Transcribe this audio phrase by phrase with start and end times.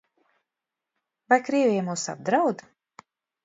[1.33, 2.69] Vai Krievija mūs apdraud?